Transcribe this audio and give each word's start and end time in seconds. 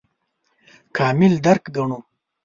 کامل 0.97 1.33
درک 1.45 1.63
ګڼو. 1.75 1.99